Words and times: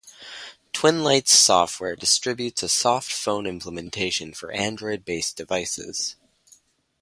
Twinlights 0.73 1.31
Software 1.31 1.95
distributes 1.95 2.63
a 2.63 2.69
soft 2.69 3.11
phone 3.13 3.45
implementation 3.45 4.33
for 4.33 4.51
Android-based 4.51 5.37
devices. 5.37 6.15